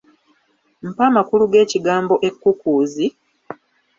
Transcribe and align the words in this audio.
Mpa 0.87 1.03
amakaulu 1.09 1.45
g'ekigambo 1.51 2.15
ekkukuuzi? 2.27 3.07